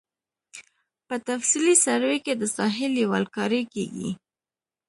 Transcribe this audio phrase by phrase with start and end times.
[1.07, 4.11] په تفصیلي سروې کې د ساحې لیول کاري کیږي